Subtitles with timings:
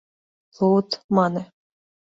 [0.57, 1.43] —Луд,— мане.